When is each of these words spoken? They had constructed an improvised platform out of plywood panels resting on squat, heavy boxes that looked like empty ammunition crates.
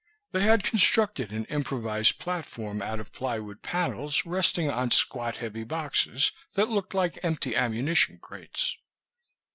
They 0.31 0.41
had 0.41 0.63
constructed 0.63 1.31
an 1.31 1.45
improvised 1.45 2.17
platform 2.17 2.81
out 2.81 2.99
of 2.99 3.11
plywood 3.13 3.61
panels 3.61 4.25
resting 4.25 4.67
on 4.67 4.89
squat, 4.89 5.35
heavy 5.37 5.63
boxes 5.63 6.31
that 6.55 6.69
looked 6.69 6.95
like 6.95 7.19
empty 7.23 7.55
ammunition 7.55 8.17
crates. 8.17 8.77